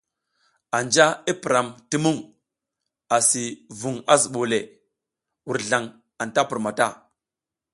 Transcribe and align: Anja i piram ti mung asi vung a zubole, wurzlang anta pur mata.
Anja 0.77 1.05
i 1.31 1.33
piram 1.43 1.67
ti 1.89 1.97
mung 2.03 2.19
asi 3.17 3.43
vung 3.79 3.99
a 4.13 4.15
zubole, 4.21 4.59
wurzlang 5.47 5.87
anta 6.21 6.41
pur 6.49 6.59
mata. 6.65 6.87